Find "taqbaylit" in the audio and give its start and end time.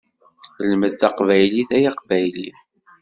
0.95-1.69